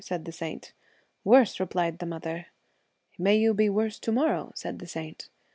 [0.03, 0.73] 'said the saint.
[0.75, 2.47] I Worse,' replied the mother.'
[3.19, 5.29] May you be worse to morrow,' said the saint.